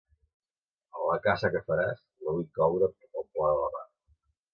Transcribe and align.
La 1.09 1.17
caça 1.27 1.51
que 1.55 1.61
faràs, 1.67 2.01
la 2.27 2.33
vull 2.37 2.47
coure 2.57 2.87
al 2.89 3.19
pla 3.35 3.53
de 3.57 3.61
la 3.61 3.69
mà. 3.77 3.85